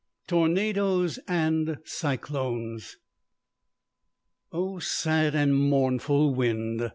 TORNADOES 0.25 1.19
AND 1.27 1.77
CYCLONES. 1.85 2.97
"O 4.51 4.79
sad 4.79 5.35
and 5.35 5.53
mournful 5.55 6.33
wind! 6.33 6.89